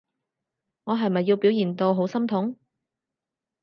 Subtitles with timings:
[0.85, 2.57] 我係咪要表現到好心痛？